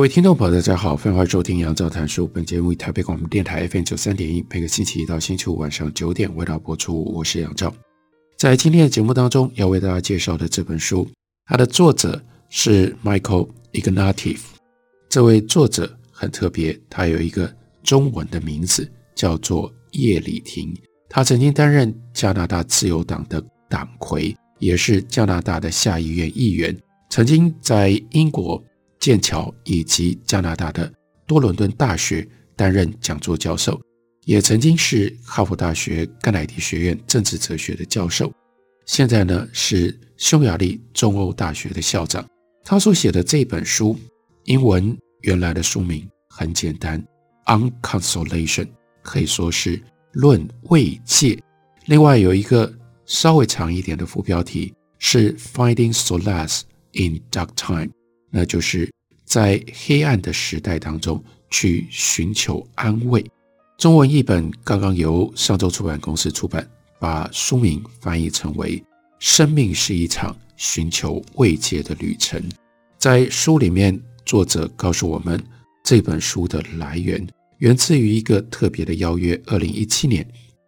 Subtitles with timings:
[0.00, 2.26] 各位听众朋友，大家好，欢迎收听杨照谈书。
[2.26, 7.04] 本节目以台北广播电台 FM 九三点一，每个星期一到星期五晚上九点为大家播出。
[7.12, 7.70] 我是杨照，
[8.38, 11.06] 在今天的节目当中，要为大家介绍的这本书，
[11.44, 12.18] 它的作者
[12.48, 14.40] 是 Michael Ignatieff。
[15.10, 20.74] 这位作者很特别，他有一个中文的名字叫做叶利廷。
[21.10, 26.74] 他曾经担任加拿大自由党的党魁，也是加拿大的下议院议员，
[27.10, 28.64] 曾经在英国。
[29.00, 30.92] 剑桥以及加拿大的
[31.26, 33.80] 多伦敦大学担任讲座教授，
[34.26, 38.30] 也曾经是哈佛大学甘乃迪学院政治哲学的教授。
[38.84, 42.24] 现在呢是匈牙利中欧大学的校长。
[42.62, 43.98] 他所写的这本书，
[44.44, 47.02] 英文原来的书名很简单，
[47.58, 48.64] 《On Consolation》，
[49.02, 51.42] 可以说是论慰藉。
[51.86, 52.70] 另外有一个
[53.06, 56.62] 稍微长一点的副标题是《Finding Solace
[56.92, 57.86] in Dark Time》。
[58.30, 58.90] 那就是
[59.24, 63.24] 在黑暗的时代当中去寻求安慰。
[63.76, 68.78] 中文译本刚刚由上周出版公司出版，把书名翻译成为
[69.18, 72.40] 《生命是一场寻求慰藉的旅程》。
[72.98, 75.42] 在书里面，作者告诉我们，
[75.82, 77.26] 这本书的来源
[77.58, 79.40] 源自于一个特别的邀约。
[79.46, 80.26] 二零一七年，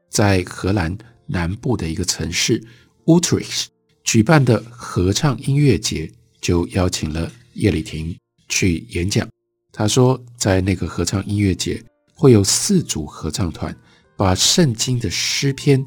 [0.09, 0.97] 在荷兰
[1.27, 2.63] 南部的一个城市
[3.05, 3.67] Utrecht
[4.03, 7.31] 举办的合唱音乐节，就邀请了。
[7.55, 8.17] 叶丽婷
[8.49, 9.29] 去演讲，
[9.73, 11.83] 他说，在那个合唱音乐节
[12.15, 13.77] 会有四组合唱团，
[14.17, 15.85] 把圣经的诗篇，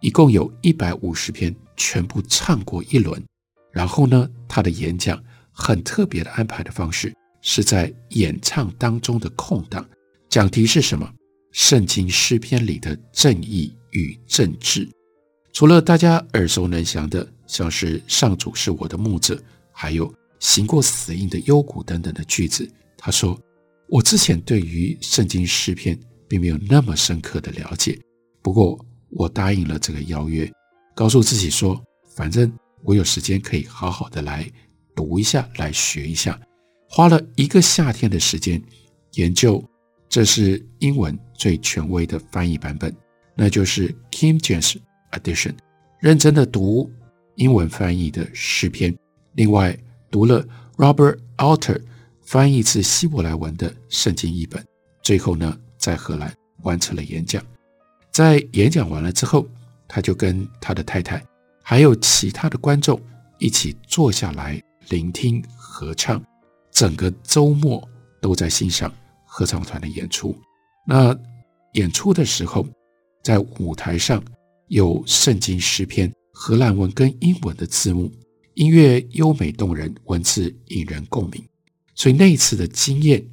[0.00, 3.22] 一共有一百五十篇，全部唱过一轮。
[3.72, 9.84] 然后呢，他的演讲很特别的安排的方式，是在演唱当中的空档，
[10.28, 11.10] 讲题是什么？
[11.52, 14.88] 圣经诗篇里的正义与政治。
[15.52, 20.12] 除了大家耳熟能详的，像是“上主是我的牧者”，还有。
[20.44, 23.40] 行过死荫的幽谷等等的句子，他说
[23.88, 27.98] ：“我之前对于圣经诗篇并没有那么深刻的了解，
[28.42, 28.78] 不过
[29.08, 30.46] 我答应了这个邀约，
[30.94, 31.82] 告诉自己说，
[32.14, 32.52] 反正
[32.82, 34.46] 我有时间可以好好的来
[34.94, 36.38] 读一下，来学一下。
[36.90, 38.62] 花了一个夏天的时间
[39.14, 39.64] 研究，
[40.10, 42.94] 这是英文最权威的翻译版本，
[43.34, 44.76] 那就是 King James
[45.12, 45.54] Edition，
[46.00, 46.92] 认真的读
[47.36, 48.94] 英文翻译的诗篇，
[49.36, 49.74] 另外。”
[50.14, 51.82] 读了 Robert Alter
[52.22, 54.64] 翻译自希伯来文的圣经译本，
[55.02, 56.32] 最后呢，在荷兰
[56.62, 57.42] 完成了演讲。
[58.12, 59.44] 在演讲完了之后，
[59.88, 61.20] 他就跟他的太太
[61.64, 62.96] 还有其他的观众
[63.40, 66.24] 一起坐下来聆听合唱。
[66.70, 67.82] 整个周末
[68.20, 68.94] 都在欣赏
[69.26, 70.32] 合唱团的演出。
[70.86, 71.12] 那
[71.72, 72.64] 演出的时候，
[73.24, 74.22] 在舞台上
[74.68, 78.08] 有圣经诗篇荷兰文跟英文的字幕。
[78.54, 81.44] 音乐优美动人，文字引人共鸣，
[81.94, 83.24] 所以那一次的经验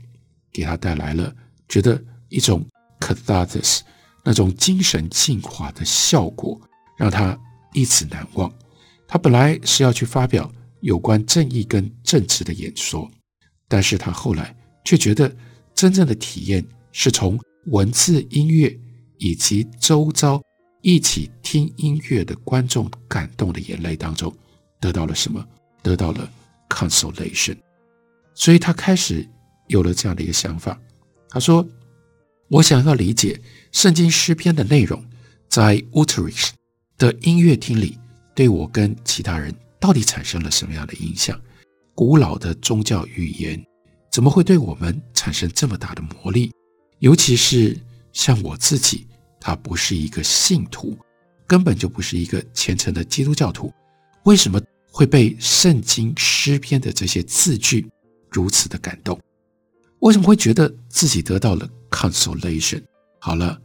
[0.52, 1.34] 给他带来了
[1.70, 2.66] 觉得一种
[3.00, 3.82] catharsis
[4.24, 6.60] 那种精神净化的效果，
[6.98, 7.40] 让他
[7.74, 8.52] 一直难忘。
[9.08, 13.10] 他本来是要去发表有关正义跟政治的演说，
[13.68, 15.34] 但是他后来却觉得
[15.76, 18.76] 真正的体验是从文字、音乐
[19.18, 20.42] 以及周遭
[20.82, 24.36] 一起听音乐的观众感动的眼泪当中。
[24.82, 25.48] 得到了什么？
[25.84, 26.30] 得到了
[26.70, 27.58] consolation，
[28.36, 29.28] 所以他开始
[29.68, 30.80] 有了这样的一个想法。
[31.28, 31.68] 他说
[32.50, 33.42] ：“我想要理解
[33.72, 35.04] 圣经诗篇的内容，
[35.50, 36.50] 在 Utrecht
[37.00, 37.98] 的音乐厅里，
[38.36, 41.40] 对我跟其他人到底产生了什么样的影响？
[41.96, 43.60] 古老的宗教语言
[44.12, 46.52] 怎么会对我们产生这么大的魔力？
[47.00, 47.76] 尤其是
[48.14, 49.08] 像我自己，
[49.40, 50.96] 他不是一个信徒，
[51.48, 53.74] 根本就不是一个虔诚的基督教徒，
[54.26, 57.90] 为什么？”会被圣经诗篇的这些字句
[58.30, 59.20] 如此的感动，
[60.00, 62.84] 为什么会觉得自己得到了 consolation？
[63.20, 63.60] 好了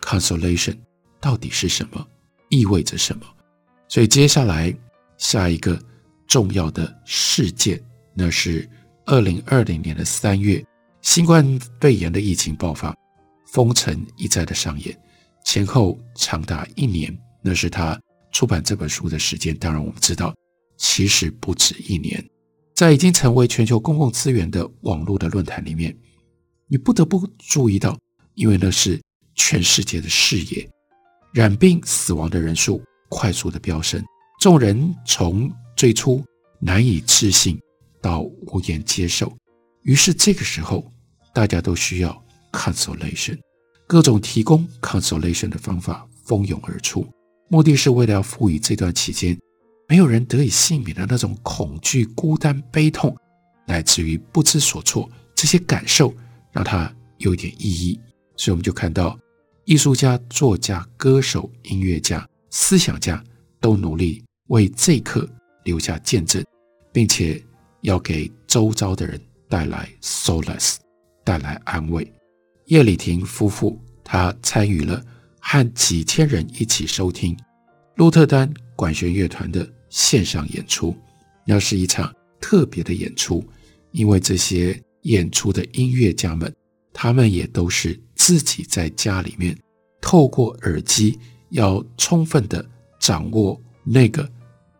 [0.00, 0.76] ，consolation
[1.20, 2.06] 到底是什么？
[2.48, 3.24] 意味着什么？
[3.88, 4.74] 所以接下来
[5.16, 5.80] 下一个
[6.26, 7.80] 重要的事件，
[8.12, 8.68] 那是
[9.06, 10.64] 二零二零年的三月，
[11.02, 12.94] 新冠肺炎的疫情爆发，
[13.46, 14.98] 封城一再的上演，
[15.44, 18.00] 前后长达一年，那是他
[18.32, 19.56] 出版这本书的时间。
[19.56, 20.34] 当然，我们知道。
[20.86, 22.22] 其实不止一年。
[22.74, 25.96] 在已经成为全球公共资源的网络的论坛里面，
[26.68, 27.98] 你不得不注意到，
[28.34, 29.00] 因为那是
[29.34, 30.68] 全世界的视野，
[31.32, 34.04] 染病死亡的人数快速的飙升，
[34.38, 36.22] 众人从最初
[36.60, 37.58] 难以置信
[38.02, 39.34] 到无言接受，
[39.84, 40.84] 于是这个时候，
[41.32, 42.22] 大家都需要
[42.52, 43.38] consolation，
[43.86, 47.06] 各种提供 consolation 的方法蜂拥而出，
[47.48, 49.38] 目的是为了要赋予这段期间。
[49.88, 53.14] 没有人得以幸免的那种恐惧、孤单、悲痛，
[53.66, 56.14] 乃至于不知所措，这些感受
[56.52, 57.98] 让他有点意义。
[58.36, 59.18] 所以我们就看到，
[59.64, 63.22] 艺术家、作家、歌手、音乐家、思想家
[63.60, 65.28] 都努力为这一刻
[65.64, 66.44] 留下见证，
[66.92, 67.42] 并且
[67.82, 70.76] 要给周遭的人带来 solace，
[71.22, 72.10] 带来安慰。
[72.66, 75.02] 叶礼庭夫妇，他参与了
[75.38, 77.38] 和几千人一起收听
[77.96, 80.96] 鹿特丹管弦乐团的线上演出，
[81.44, 83.44] 那是一场特别的演出，
[83.92, 86.52] 因为这些演出的音乐家们，
[86.92, 89.56] 他们也都是自己在家里面
[90.00, 91.18] 透过耳机，
[91.50, 92.64] 要充分的
[92.98, 94.28] 掌握那个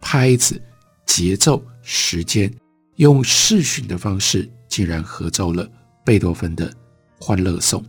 [0.00, 0.60] 拍子、
[1.06, 2.52] 节奏、时间，
[2.96, 5.70] 用视讯的方式，竟然合奏了
[6.04, 6.70] 贝多芬的
[7.18, 7.82] 《欢乐颂》。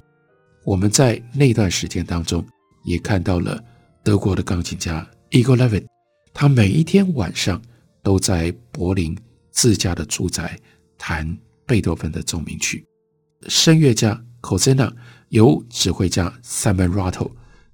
[0.64, 2.46] 我们在那段时间当中，
[2.84, 3.64] 也看到了
[4.04, 5.86] 德国的钢琴家 Igor Levin。
[6.38, 7.62] 他每一天晚上
[8.04, 9.18] 都在柏林
[9.52, 10.60] 自家的住宅
[10.98, 11.26] 弹
[11.66, 12.86] 贝多芬的奏鸣曲。
[13.48, 14.94] 声乐家 c o s e n a
[15.30, 17.32] 由指挥家 Simon Rattle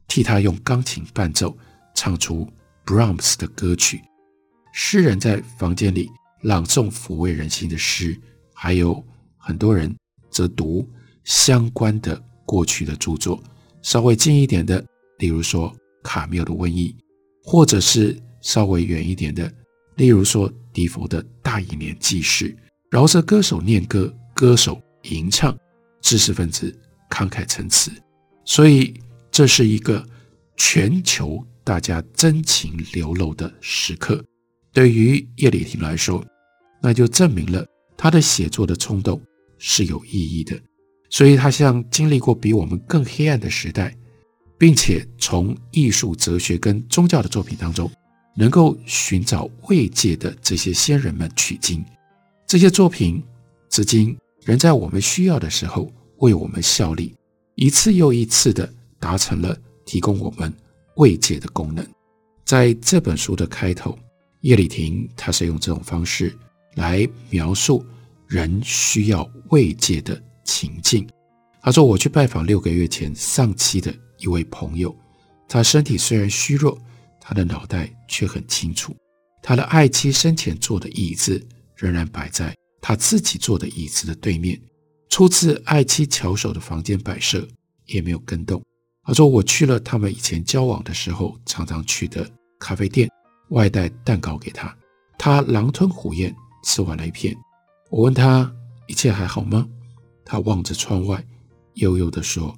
[0.07, 1.57] 替他用钢琴伴奏
[1.95, 2.47] 唱出
[2.85, 3.99] Brahms 的歌曲。
[4.71, 6.07] 诗人在房间里
[6.43, 8.15] 朗诵抚慰人心的诗，
[8.53, 9.03] 还有
[9.37, 9.93] 很多人
[10.29, 10.87] 则读
[11.23, 13.41] 相关的过去的著作。
[13.81, 14.85] 稍微近一点的，
[15.17, 16.95] 例如说卡缪的《瘟疫》，
[17.43, 18.15] 或者是。
[18.41, 19.51] 稍微远一点的，
[19.95, 22.49] 例如说笛福的《大义年记事》，
[22.89, 25.57] 饶舌歌手念歌，歌手吟唱，
[26.01, 26.75] 知识分子
[27.09, 27.91] 慷慨陈词，
[28.43, 28.93] 所以
[29.31, 30.05] 这是一个
[30.57, 34.23] 全球大家真情流露的时刻。
[34.73, 36.23] 对于叶礼庭来说，
[36.81, 37.65] 那就证明了
[37.97, 39.21] 他的写作的冲动
[39.57, 40.59] 是有意义的，
[41.09, 43.95] 所以他像经历过比我们更黑暗的时代，
[44.57, 47.91] 并且从艺术、哲学跟宗教的作品当中。
[48.33, 51.83] 能够寻找慰藉的这些先人们取经，
[52.47, 53.21] 这些作品
[53.69, 57.13] 至今仍在我们需要的时候为我们效力，
[57.55, 60.53] 一次又一次地达成了提供我们
[60.95, 61.85] 慰藉的功能。
[62.45, 63.97] 在这本书的开头，
[64.41, 66.33] 叶礼庭他是用这种方式
[66.75, 67.85] 来描述
[68.27, 71.07] 人需要慰藉的情境。
[71.61, 74.95] 他说：“我去拜访六个月前丧妻的一位朋友，
[75.47, 76.77] 他身体虽然虚弱。”
[77.31, 78.93] 他的脑袋却很清楚，
[79.41, 81.41] 他的爱妻生前坐的椅子
[81.77, 84.61] 仍然摆在他自己坐的椅子的对面，
[85.07, 87.47] 初次爱妻巧手的房间摆设
[87.85, 88.61] 也没有更动。
[89.05, 92.29] 他说：“我去了他们以前交往的时候常常去的
[92.59, 93.09] 咖啡店，
[93.51, 94.77] 外带蛋糕给他，
[95.17, 96.35] 他狼吞虎咽
[96.65, 97.33] 吃完了一片。
[97.89, 98.53] 我问他
[98.87, 99.65] 一切还好吗？
[100.25, 101.25] 他望着窗外，
[101.75, 102.53] 悠悠地说：‘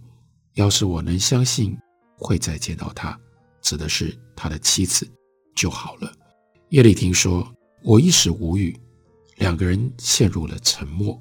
[0.56, 1.78] 要是我能相信
[2.18, 3.16] 会再见到他。’”
[3.62, 4.14] 指的是
[4.44, 5.08] 他的妻子
[5.56, 6.12] 就好了。
[6.68, 7.50] 叶礼庭说
[7.82, 8.78] ：“我一时无语，
[9.38, 11.18] 两个人陷入了沉默。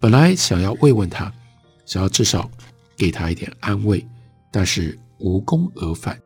[0.00, 1.30] 本来想要慰问他，
[1.84, 2.50] 想要至少
[2.96, 4.02] 给他一点安慰，
[4.50, 6.18] 但是无功而返。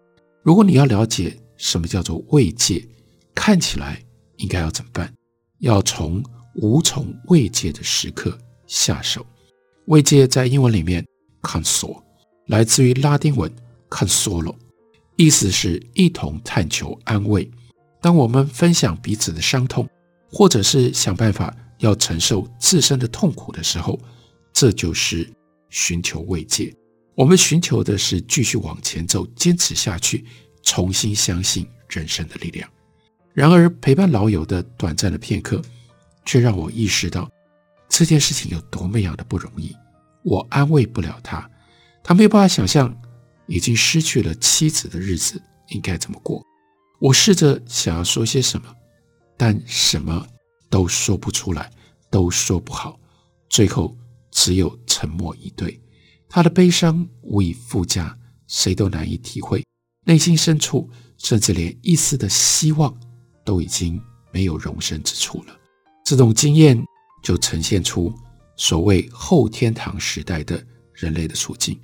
[0.45, 2.87] 如果你要了解什么叫做慰藉，
[3.35, 4.00] 看起来
[4.37, 5.12] 应该要怎么办？
[5.59, 6.23] 要从
[6.55, 8.38] 无从慰藉的时刻
[8.69, 9.26] 下手。
[9.87, 11.05] 慰藉在英文里面
[11.43, 12.00] console，
[12.47, 13.50] 来自于拉丁文
[13.91, 14.55] consolo。”
[15.16, 17.50] 意思是一同探求安慰。
[18.00, 19.88] 当我们分享彼此的伤痛，
[20.30, 23.99] 或者是想办法要承受自身的痛苦的时候，
[24.52, 25.28] 这就是
[25.70, 26.75] 寻求慰藉。
[27.14, 30.25] 我们寻求的是继续往前走，坚持下去，
[30.62, 32.68] 重新相信人生的力量。
[33.32, 35.61] 然而，陪伴老友的短暂的片刻，
[36.25, 37.28] 却让我意识到
[37.88, 39.75] 这件事情有多么样的不容易。
[40.23, 41.50] 我安慰不了他，
[42.04, 42.94] 他没有办法想象。
[43.47, 46.43] 已经失去了妻子的日子应该怎么过？
[46.99, 48.75] 我试着想要说些什么，
[49.37, 50.26] 但什么
[50.71, 51.71] 都说不出来，
[52.11, 52.99] 都说不好，
[53.50, 53.97] 最后
[54.31, 55.79] 只有沉默以对。
[56.29, 59.62] 他的悲伤无以复加，谁都难以体会。
[60.05, 62.99] 内心深处，甚至连一丝的希望
[63.45, 64.00] 都已经
[64.33, 65.57] 没有容身之处了。
[66.05, 66.83] 这种经验
[67.23, 68.12] 就呈现出
[68.57, 71.79] 所谓后天堂时代的人类的处境。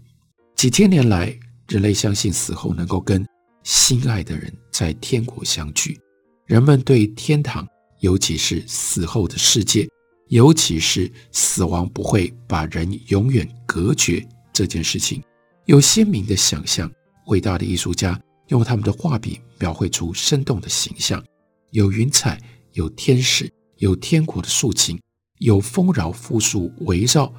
[0.56, 1.38] 几千年来。
[1.68, 3.26] 人类相信死后能够跟
[3.62, 5.98] 心爱的人在天国相聚，
[6.46, 7.66] 人们对天堂
[8.00, 9.88] 尤其是死后的世界，
[10.28, 15.22] 尤其是死亡不会把人永远隔绝这件事情，
[15.66, 16.90] 有鲜明的想象。
[17.26, 21.22] 伟大的艺术家用他们的画笔描绘出生动的形象，
[21.70, 22.36] 有云彩，
[22.72, 25.00] 有天使，有天国的竖琴，
[25.38, 27.32] 有丰饶富庶围绕。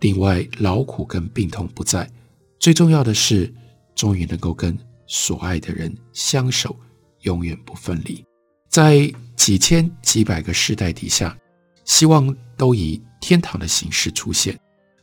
[0.00, 2.10] 另外，劳苦跟病痛不在，
[2.58, 3.52] 最重要的是，
[3.96, 6.76] 终于能够跟所爱的人相守，
[7.22, 8.24] 永远不分离。
[8.68, 11.36] 在几千几百个世代底下，
[11.84, 14.56] 希望都以天堂的形式出现。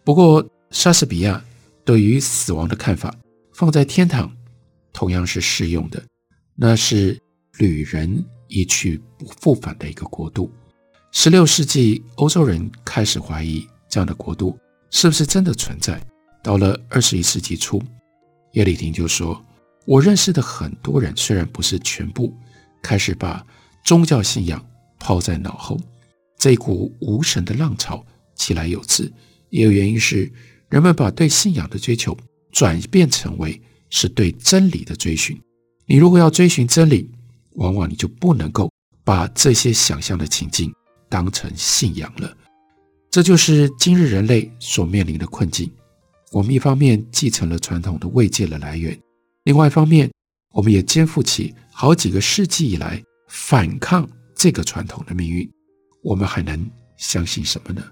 [0.06, 1.44] 不过，莎士比亚
[1.84, 3.14] 对于死亡的看法，
[3.54, 4.32] 放在天堂
[4.92, 6.02] 同样是适用的。
[6.56, 7.20] 那是
[7.58, 10.52] 旅人一去不复返的一个国度。
[11.12, 14.58] 十六世纪，欧洲人开始怀疑这样的国度
[14.92, 16.00] 是不是真的存在。
[16.44, 17.82] 到了二十一世纪初，
[18.54, 19.40] 叶利廷就说
[19.86, 22.36] ：“我认识的很多人，虽然不是全部，
[22.82, 23.46] 开始把。”
[23.84, 24.66] 宗教信仰
[24.98, 25.78] 抛在脑后，
[26.38, 28.02] 这一股无神的浪潮
[28.34, 29.12] 起来有之，
[29.50, 30.32] 也有原因是
[30.70, 32.18] 人们把对信仰的追求
[32.50, 35.38] 转变成为是对真理的追寻。
[35.86, 37.12] 你如果要追寻真理，
[37.56, 38.72] 往往你就不能够
[39.04, 40.74] 把这些想象的情境
[41.10, 42.34] 当成信仰了。
[43.12, 45.70] 这就是今日人类所面临的困境。
[46.34, 49.00] 我们一方面继承了传统的慰藉的来源，
[49.44, 50.12] 另外一方面，
[50.52, 53.02] 我们也肩负起好几个世纪以来。
[53.28, 55.50] 反抗这个传统的命运，
[56.04, 57.84] 我们还能相信什么呢？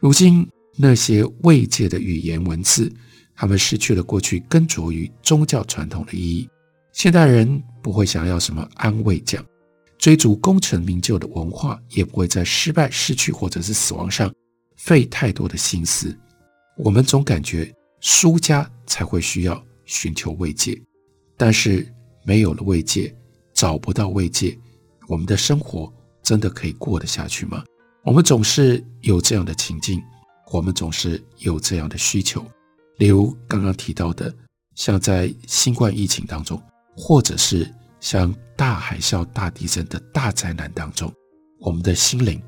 [0.00, 0.44] 如今
[0.76, 2.92] 那些慰藉的语言文字，
[3.36, 6.48] 他们失去了过去根着于宗教传统的意义。
[6.92, 9.44] 现代人不会想要什么安慰奖，
[9.96, 14.32] 追逐功成名就的文化，也不会在失败、失去或者是死亡上
[14.76, 16.16] 费太多的心思。
[16.76, 20.80] 我们总感觉输家才会需要寻求慰藉，
[21.36, 21.86] 但是
[22.24, 23.14] 没有了慰藉，
[23.52, 24.58] 找不到慰藉。
[25.06, 25.92] 我们的生活
[26.22, 27.64] 真的可以过得下去吗？
[28.02, 30.02] 我们总是有这样的情境，
[30.50, 32.44] 我们总是有这样的需求。
[32.96, 34.34] 例如刚刚提到的，
[34.74, 36.62] 像在新冠疫情当中，
[36.96, 41.12] 或者是像大海啸、大地震的大灾难当中，
[41.58, 42.40] 我们的心灵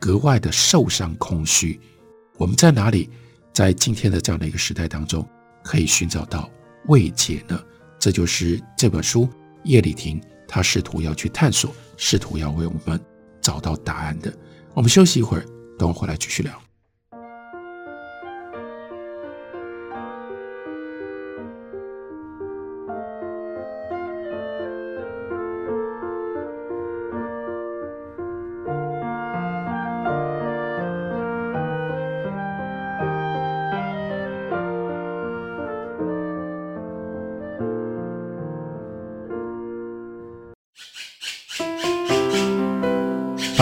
[0.00, 1.78] 格外的受伤、空虚。
[2.38, 3.08] 我们在哪里，
[3.56, 5.26] 在今天的这样的一个时代当中，
[5.64, 6.50] 可以寻找到
[6.88, 7.58] 慰藉呢？
[7.98, 9.26] 这就是这本书
[9.64, 11.74] 叶利庭他试图要去探索。
[11.96, 13.00] 试图要为我们
[13.40, 14.30] 找到答案的。
[14.74, 15.46] 我们休息一会儿，
[15.78, 16.65] 等我回来继续聊。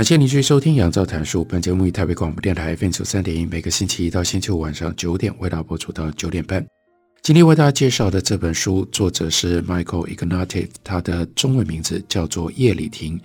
[0.00, 1.42] 感谢您继续收听《杨照谈书》。
[1.44, 6.66] 本节目以台北广播电台 FM 九三点一，每个星期一到星期五晚上九点为大家播出到九点半。
[7.20, 13.20] 今天为大家介绍的这本书，作者是 Michael Ignatieff，他的中文名字叫做叶利庭。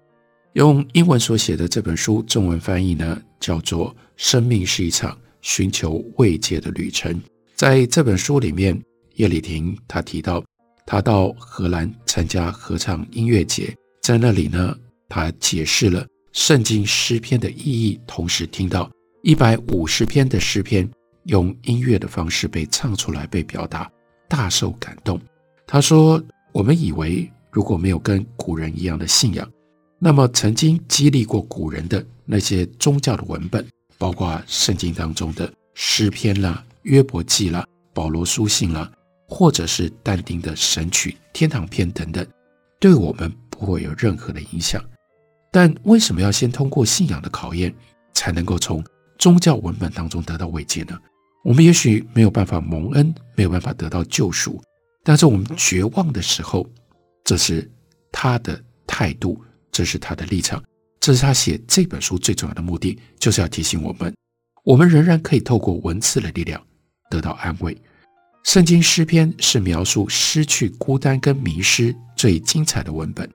[0.51, 7.13] 用英文所写的这本书，中文翻译呢叫做《生命是一场寻求慰藉的旅程》。
[7.55, 8.77] 在这本书里面，
[9.13, 10.43] 叶利庭他提到，
[10.85, 14.75] 他到荷兰参加合唱音乐节，在那里呢，
[15.07, 16.05] 他解释了。
[16.35, 18.91] 圣经诗篇的意义，同时听到
[19.23, 20.87] 一百五十篇的诗篇
[21.23, 23.89] 用音乐的方式被唱出来、被表达，
[24.27, 25.19] 大受感动。
[25.65, 29.49] 他说：“我们以为如果没有跟古人一样的信仰，
[29.97, 33.65] 那么曾经激励过古人的那些宗教的文本，
[33.97, 38.91] 包括圣经当中的诗篇啦、约伯记啦、保罗书信啦，
[39.25, 42.27] 或者是但丁的神曲、天堂篇等等，
[42.77, 44.83] 对我们不会有任何的影响。
[45.55, 47.73] 但为什么要先通过信仰的考验，
[48.13, 48.83] 才能够从
[49.17, 50.99] 宗教文本当中得到慰藉呢？
[51.45, 54.61] 我们也许没有办法蒙恩，没有办法得到救赎，
[55.01, 56.69] 但是我们绝望的时候，
[57.23, 57.71] 这是
[58.11, 60.61] 他的态度，这是他的立场，
[60.99, 64.13] 这是他写这本书最重要的目的，就是要提醒我们，
[64.65, 66.61] 我们仍然可以透过文字的力量
[67.09, 67.81] 得到安慰。
[68.43, 73.31] 圣经诗篇是描述失去、孤单跟迷失最精彩的文本，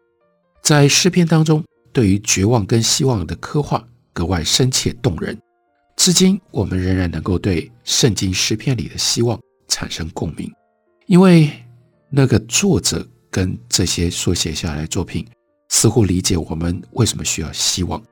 [0.63, 5.39] 在诗篇当中，对于绝望跟希望的刻画格外深切动人。
[5.97, 10.51] 至今，我们仍然能够对圣经诗篇里的希望产生共鸣，
[11.07, 11.51] 因为
[12.09, 15.27] 那个作者跟这些所写下来的作品
[15.69, 18.03] 似乎理解我们为什么需要希望。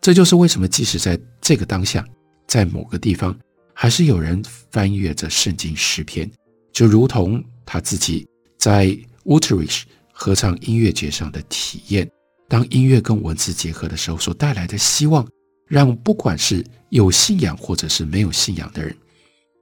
[0.00, 2.04] 这就是为什么，即使在这个当下，
[2.46, 3.36] 在某个地方，
[3.72, 6.30] 还是有人翻阅着圣经诗篇，
[6.72, 8.26] 就如同他自己
[8.58, 8.86] 在
[9.24, 12.08] Utrich 合唱音乐节上的体验，
[12.48, 15.26] 当音乐跟文字结合的时候所带来的希望。
[15.68, 18.96] 让不管是有信仰或者是没有信仰的人，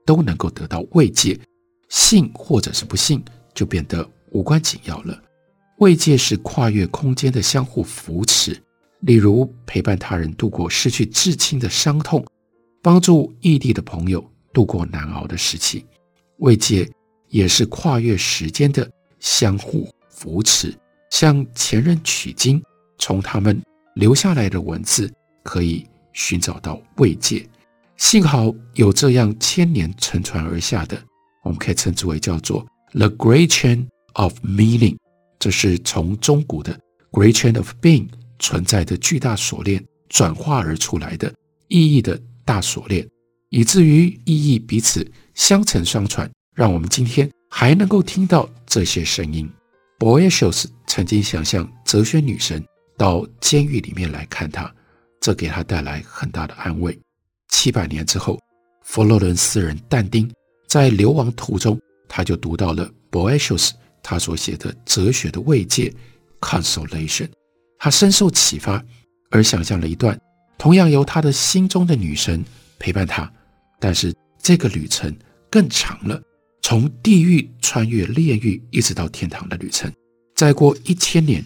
[0.05, 1.41] 都能够得到慰藉。
[1.89, 3.25] 信或者是不信，
[3.55, 5.19] 就变得无关紧要了。
[5.79, 8.55] 慰藉是跨越空间的相互扶持，
[9.01, 12.23] 例如陪伴他人度过失去至亲的伤痛，
[12.83, 14.23] 帮助异地的朋友
[14.53, 15.87] 度过难熬的时期。
[16.41, 16.87] 慰藉
[17.29, 18.87] 也是跨越时间的
[19.21, 20.75] 相互扶持，
[21.11, 22.63] 向前任取经，
[22.99, 23.61] 从他们
[23.95, 25.87] 留下来的文字可以。
[26.17, 27.45] 寻找到慰藉，
[27.97, 30.97] 幸好有这样千年承传而下的，
[31.43, 34.97] 我们可以称之为叫做 The Great Chain of Meaning，
[35.41, 36.79] 这是从中古的
[37.11, 38.07] Great Chain of Being
[38.39, 41.35] 存在的巨大锁链转化而出来的
[41.67, 43.05] 意义的大锁链，
[43.49, 45.05] 以至于意义彼此
[45.35, 49.51] 相承相传，让我们今天还能够听到这些声音。
[49.99, 52.65] Boëtius 曾经想象哲学女神
[52.97, 54.73] 到监狱里面来看他。
[55.21, 56.99] 这给他带来很大的安慰。
[57.49, 58.39] 七百年之后，
[58.83, 60.31] 佛罗伦斯人但丁
[60.67, 63.71] 在流亡途中，他就读到了 Boëtius
[64.03, 65.91] 他所写的哲学的慰藉
[66.41, 67.29] （consolation）。
[67.79, 68.85] 他深受启发，
[69.31, 70.21] 而想象了一段
[70.59, 72.45] 同样由他的心中的女神
[72.79, 73.33] 陪伴他，
[73.81, 75.15] 但是这个旅程
[75.51, 76.21] 更长了，
[76.61, 79.91] 从地狱穿越炼狱，一直到天堂的旅程。
[80.35, 81.43] 再过一千年，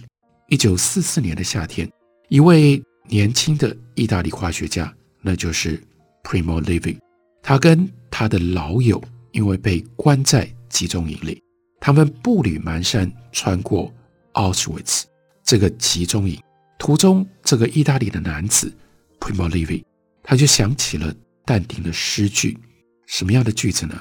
[0.49, 1.91] 一九四四年的夏天，
[2.29, 2.83] 一位。
[3.11, 5.83] 年轻的意大利化学家，那就是
[6.23, 6.99] Primo Levi。
[7.43, 11.43] 他跟他的老友因为被关在集中营里，
[11.81, 13.91] 他们步履蹒跚穿过
[14.35, 15.05] Auschwitz
[15.43, 16.39] 这个集中营。
[16.79, 18.71] 途中，这个意大利的男子
[19.19, 19.83] Primo Levi，
[20.23, 21.11] 他就想起了
[21.47, 22.59] 但丁的诗句。
[23.07, 23.99] 什么样的句子呢？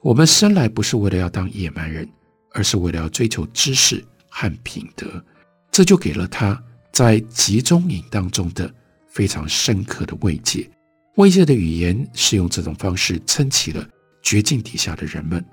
[0.00, 2.08] 我们生来不是为了要当野蛮人，
[2.52, 5.24] 而是为了要追求知识和品德。
[5.74, 6.62] 这就给了他。
[6.92, 8.72] 在集中营当中的
[9.08, 10.70] 非常深刻的慰藉，
[11.16, 13.84] 慰藉的语言是用这种方式撑起了
[14.22, 15.44] 绝境底下的人们。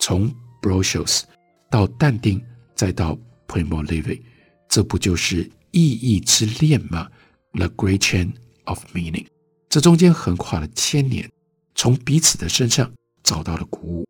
[0.00, 1.24] 从 Boëtius
[1.70, 2.42] 到但丁，
[2.74, 4.22] 再到 Primo Levi，
[4.66, 7.10] 这不就是意义之恋吗
[7.52, 8.32] ？The Great Chain
[8.64, 9.26] of Meaning，
[9.68, 11.30] 这中间横跨了千年，
[11.74, 12.90] 从彼此的身上
[13.22, 14.06] 找到了鼓舞，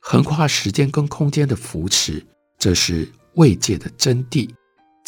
[0.00, 2.26] 横跨时间跟空间的扶持，
[2.58, 4.48] 这是慰藉的真谛。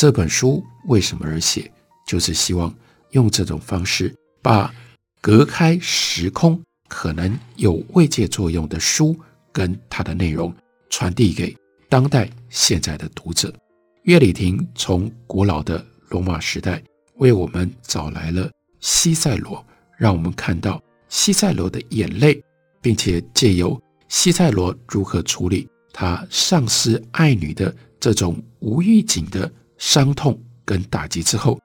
[0.02, 1.70] 这本书为什么而写？
[2.04, 2.74] 就是希望
[3.10, 4.12] 用这种方式，
[4.42, 4.74] 把
[5.20, 9.16] 隔开时空可能有慰藉作用的书
[9.52, 10.52] 跟它的内容
[10.90, 11.56] 传递给
[11.88, 13.54] 当代现在的读者。
[14.02, 16.82] 乐理亭从古老的罗马时代
[17.18, 19.64] 为我们找来了西塞罗，
[19.96, 22.42] 让我们看到西塞罗的眼泪，
[22.80, 29.48] 并且借由西塞罗如何处理他丧失爱女的这种无预警的。
[29.82, 31.58] 伤痛跟打击之后，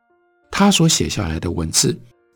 [0.49, 1.95] 他所写下来的文字，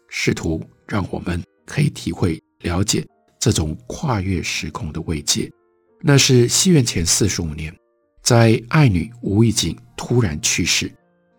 [0.10, 3.04] 试图让我们可以体会、了解
[3.40, 5.52] 这种跨越时空的慰藉。
[6.00, 7.76] 那是西元前四十五年，
[8.22, 10.90] 在爱女无意境突然去世，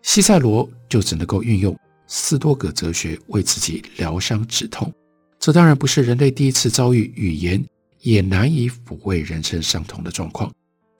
[0.01, 1.73] 西塞罗就只能够运用
[2.07, 4.93] 斯多葛哲学为自己疗伤止痛。
[5.39, 7.65] 这当然不是人类第一次遭遇语言
[8.01, 10.51] 也难以抚慰人生伤痛的状况。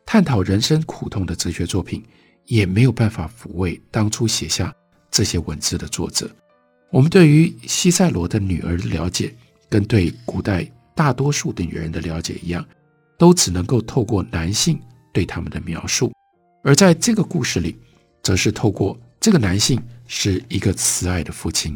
[0.05, 2.01] 探讨人生苦痛的哲学作品。
[2.45, 4.73] 也没有办法抚慰当初写下
[5.09, 6.29] 这些文字的作者。
[6.91, 9.33] 我们对于西塞罗的女儿的了解，
[9.69, 12.63] 跟对古代大多数的女人的了解一样，
[13.17, 14.79] 都只能够透过男性
[15.11, 16.11] 对他们的描述，
[16.63, 17.75] 而在这个故事里，
[18.21, 21.75] 则是透过这个男性是一个慈爱的父亲。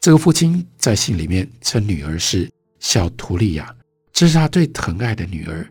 [0.00, 3.74] 这个父亲在信里面称女儿是小图利亚，
[4.12, 5.68] 这是他最疼爱的女儿。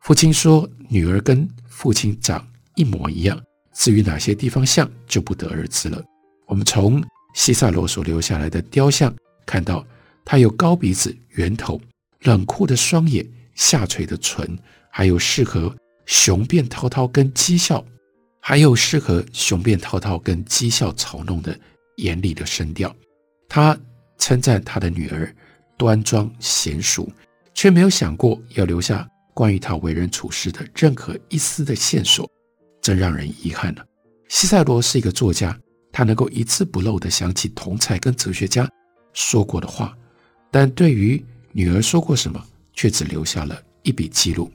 [0.00, 3.40] 父亲说，女儿跟父亲长一模一样，
[3.78, 6.02] 至于哪些地方像，就不得而知了。
[6.46, 7.00] 我们从
[7.34, 9.14] 西塞罗所留下来的雕像
[9.46, 9.86] 看到，
[10.24, 11.80] 他有高鼻子、圆头、
[12.22, 14.58] 冷酷的双眼、下垂的唇，
[14.90, 15.72] 还有适合
[16.06, 17.84] 雄辩滔滔跟讥笑，
[18.40, 21.56] 还有适合雄辩滔滔跟讥笑嘲弄的
[21.98, 22.92] 严厉的声调。
[23.48, 23.78] 他
[24.18, 25.32] 称赞他的女儿
[25.76, 27.08] 端庄娴淑，
[27.54, 32.28] 却没有想过要留下关于他为人处事的任何一丝的线索，
[32.88, 33.84] 真让人遗憾了。
[34.28, 35.54] 西塞罗是一个作家。
[35.90, 38.70] 他能够一字不漏地想起同才跟哲学家
[39.12, 39.96] 说过的话，
[40.50, 42.40] 但对于女儿说过什么，
[42.72, 44.50] 却只留下了一笔记录。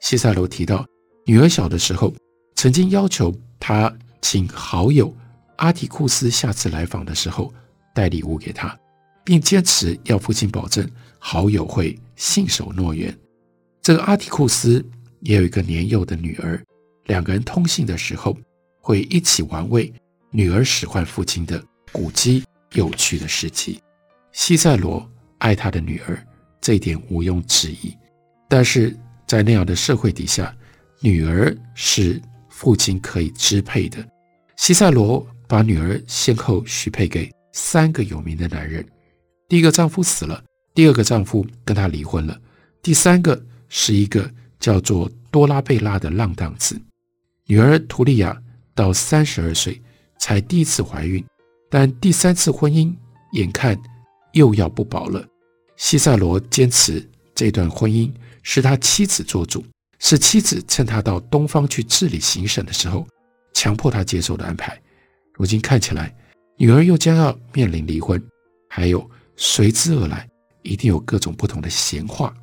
[0.00, 0.84] 西塞罗提到，
[1.24, 2.12] 女儿小的时候
[2.56, 5.14] 曾经要求他请好友
[5.56, 7.52] 阿提库斯下次来访的时候
[7.94, 8.76] 带礼物给他，
[9.22, 13.16] 并坚持要父亲保证好友会信守诺言。
[13.82, 14.84] 这个阿提库斯
[15.20, 16.60] 也有一个年幼的女儿，
[17.08, 18.38] 两个人通信的时候
[18.80, 19.92] 会一起玩味。
[20.30, 22.44] 女儿使唤父亲的古迹
[22.74, 23.80] 有趣的事迹，
[24.30, 26.22] 西塞罗爱他的女儿，
[26.60, 27.96] 这一点毋庸置疑。
[28.46, 28.94] 但是
[29.26, 30.54] 在那样的社会底下，
[31.00, 34.06] 女儿是父亲可以支配的。
[34.56, 38.86] 西塞罗把女儿先后许配给三个有名的男人，
[39.48, 40.44] 第一个丈夫死了，
[40.74, 42.38] 第二个丈夫跟她离婚了，
[42.82, 46.78] 第三个是一个叫做多拉贝拉的浪荡子。
[47.48, 48.40] 女儿图利亚
[48.74, 49.82] 到三十二岁。
[50.20, 51.24] 才第一次怀孕，
[51.70, 52.92] 但第三次婚姻
[53.34, 53.80] 眼看
[54.32, 55.24] 又要不保了。
[55.76, 59.64] 西塞罗坚持这段婚姻是他妻子做主，
[60.00, 63.06] 是妻子趁他到东方去治理行省的时候，
[63.54, 64.76] 强迫他接受的安排。
[65.34, 66.12] 如今看起来，
[66.56, 68.20] 女儿又将要面临离婚，
[68.68, 70.28] 还有随之而来
[70.62, 72.34] 一定有各种不同的闲话，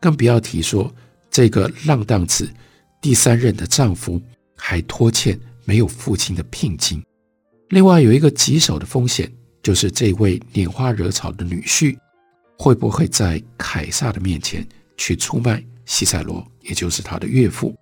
[0.00, 0.92] 更不要提说
[1.30, 2.52] 这个浪荡子
[3.00, 4.20] 第三任的丈夫
[4.64, 7.02] 还拖欠没有父亲的聘金。
[7.70, 11.98] 另外有一个棘手的风险，就是这位拈花惹草的女婿
[12.56, 14.64] 会不会在凯撒的面前
[14.96, 17.74] 去出卖西塞罗，也就是他的岳父。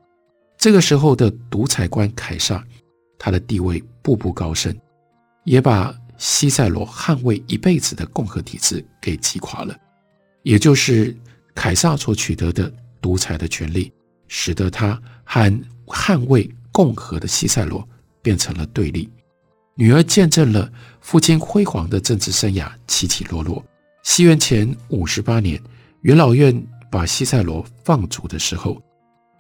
[0.57, 2.67] 这个时候的独裁官凯撒，
[3.19, 4.75] 他的地位步步高升，
[5.45, 9.77] 也把西塞罗捍卫一辈子的共和体制给击垮了。
[10.45, 11.15] 也就是
[11.55, 13.93] 凯撒所取得的独裁的权利，
[14.29, 17.87] 使得他和捍卫共和的西塞罗
[18.23, 19.07] 变成了对立。
[19.75, 23.63] 女儿见证了父亲辉煌的政治生涯起起落落。
[24.03, 25.63] 西元前五十八年，
[26.01, 28.81] 元老院把西塞罗放逐的时候，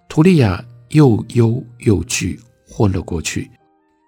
[0.06, 3.50] 图利亚又忧又惧，昏了过去。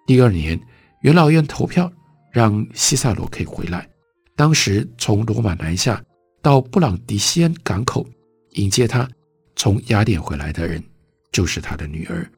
[0.05, 0.59] 第二年，
[1.01, 1.91] 元老院投票
[2.31, 3.89] 让西塞罗可以回来。
[4.35, 5.99] 当时从罗马南下
[6.39, 8.07] 到布朗迪西安港口
[8.51, 9.09] 迎接他
[9.55, 10.83] 从雅典回来的人，
[11.31, 12.29] 就是他的女儿，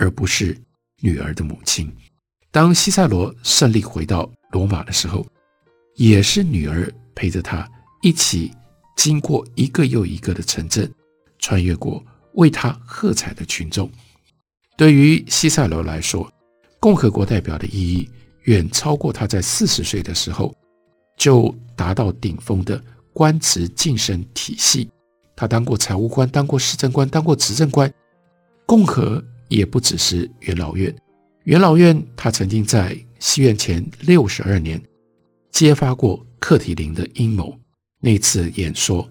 [0.00, 0.56] 而不是
[1.00, 1.94] 女儿的母亲。
[2.50, 5.24] 当西塞罗胜利回到罗马的时候，
[5.96, 7.68] 也是女儿陪着他
[8.00, 8.50] 一起
[8.96, 10.90] 经过一个又一个的城镇，
[11.38, 13.88] 穿越过为他喝彩的群众。
[14.76, 16.32] 对于西塞罗来说，
[16.80, 18.10] 共和国代表的意义
[18.44, 20.56] 远超过他在四十岁的时候
[21.18, 22.82] 就达到顶峰的
[23.12, 24.88] 官职晋升体系。
[25.36, 27.92] 他当过财务官，当过市政官，当过执政官。
[28.66, 30.94] 共和也不只是元老院。
[31.44, 34.80] 元老院，他曾经在西元前六十二年
[35.50, 37.54] 揭发过克提林的阴谋。
[38.00, 39.06] 那次演说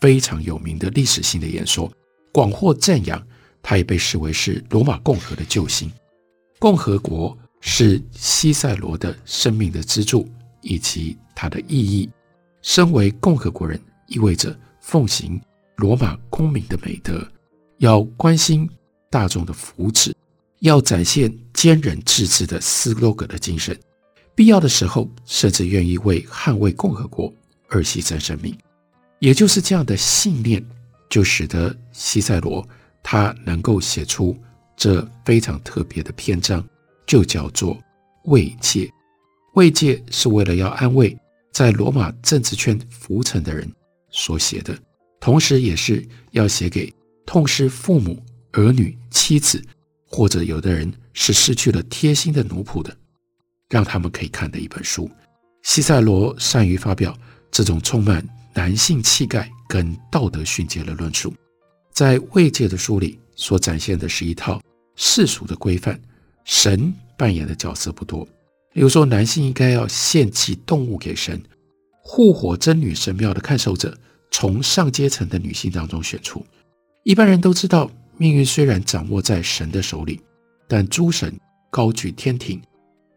[0.00, 1.90] 非常有名的历史性的演说，
[2.32, 3.20] 广获赞扬。
[3.60, 5.90] 他也被视为是罗马共和的救星。
[6.58, 10.26] 共和国是西塞罗的生命的支柱
[10.62, 12.08] 以及它的意义。
[12.62, 15.38] 身为共和国人，意味着奉行
[15.76, 17.20] 罗马公民的美德，
[17.78, 18.66] 要关心
[19.10, 20.12] 大众的福祉。
[20.60, 23.78] 要展现坚韧自治的斯洛格的精神，
[24.34, 27.32] 必要的时候甚至愿意为捍卫共和国
[27.68, 28.52] 而牺牲生命。
[29.20, 30.64] 也就是这样的信念，
[31.08, 32.68] 就使得西塞罗
[33.04, 34.36] 他能够写出
[34.76, 36.66] 这非常特别的篇章，
[37.06, 37.78] 就叫做
[38.24, 38.90] 慰藉。
[39.54, 41.16] 慰藉是为了要安慰
[41.52, 43.70] 在罗马政治圈浮沉的人
[44.10, 44.76] 所写的，
[45.20, 46.92] 同时也是要写给
[47.24, 48.20] 痛失父母、
[48.52, 49.62] 儿女、妻子。
[50.10, 52.96] 或者有的人是失去了贴心的奴仆的，
[53.68, 55.06] 让他们可以看的一本书。
[55.62, 57.14] 西塞罗善于发表
[57.50, 61.30] 这种充满男性气概跟道德训诫的论述。
[61.92, 64.62] 在慰藉的书里所展现的是一套
[64.96, 66.00] 世俗的规范，
[66.42, 68.26] 神扮演的角色不多。
[68.72, 71.38] 比如说，男性应该要献祭动物给神，
[72.02, 73.94] 护火真女神庙的看守者
[74.30, 76.42] 从上阶层的女性当中选出。
[77.04, 80.20] 一般人都知道，命运虽然掌握在神的手里，
[80.66, 81.38] 但诸神
[81.70, 82.60] 高举天庭，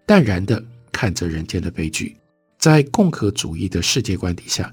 [0.05, 2.15] 淡然地看着人间的悲剧。
[2.59, 4.71] 在共和主义的世界观底下，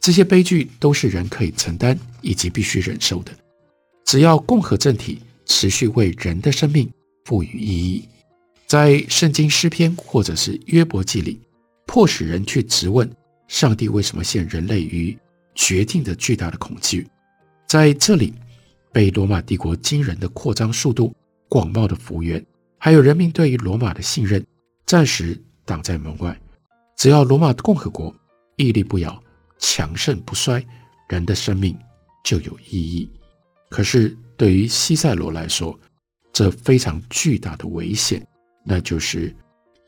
[0.00, 3.30] 这些悲剧都是人可以承担以及必须忍受的。
[4.04, 6.90] 只要共和政体持续为人的生命
[7.24, 8.08] 赋予意义，
[8.66, 11.40] 在圣经诗篇或者是约伯记里，
[11.86, 13.08] 迫使人去质问
[13.46, 15.16] 上帝为什么陷人类于
[15.54, 17.06] 绝境的巨大的恐惧。
[17.68, 18.34] 在这里。
[18.92, 21.14] 被罗马帝国惊人的扩张速度、
[21.48, 22.44] 广袤的幅员，
[22.78, 24.44] 还有人民对于罗马的信任，
[24.86, 26.38] 暂时挡在门外。
[26.96, 28.14] 只要罗马共和国
[28.56, 29.22] 屹立不摇、
[29.58, 30.64] 强盛不衰，
[31.08, 31.76] 人的生命
[32.24, 33.08] 就有意义。
[33.68, 35.78] 可是对于西塞罗来说，
[36.32, 38.26] 这非常巨大的危险，
[38.64, 39.34] 那就是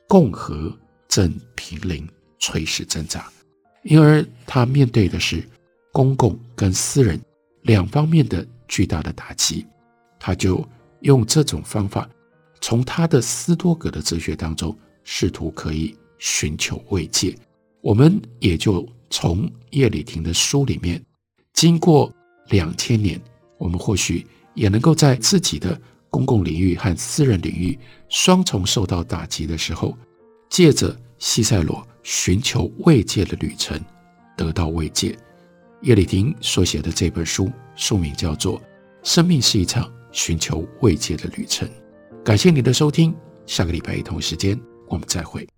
[0.07, 0.73] 共和
[1.09, 2.07] 正濒临
[2.39, 3.29] 垂死挣扎，
[3.83, 5.43] 因而他面对的是
[5.91, 7.21] 公共跟私人
[7.63, 8.47] 两方面的。
[8.71, 9.67] 巨大的打击，
[10.19, 10.65] 他就
[11.01, 12.09] 用这种方法，
[12.61, 17.37] 从他的斯多葛的哲学当中试图可以寻求慰藉。
[17.83, 21.03] 我们也就从叶利庭的书里面，
[21.53, 22.15] 经过
[22.51, 23.21] 两千年，
[23.59, 25.79] 我们或许也能够在自己的
[26.09, 27.77] 公共领域和私人领域
[28.09, 29.97] 双重受到打击的时候，
[30.49, 33.81] 借着西塞罗寻求慰藉的旅程，
[34.37, 35.19] 得到慰藉。
[35.83, 38.61] 叶利庭所写的这本书，书名叫做
[39.03, 41.67] 《生命是一场寻求慰藉的旅程》。
[42.23, 43.15] 感谢你的收听，
[43.47, 45.49] 下个礼拜同一时间我们再会。